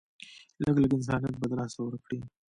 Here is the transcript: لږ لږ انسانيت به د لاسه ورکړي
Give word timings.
لږ 0.61 0.75
لږ 0.83 0.91
انسانيت 0.97 1.35
به 1.39 1.45
د 1.49 1.53
لاسه 1.59 1.79
ورکړي 1.83 2.19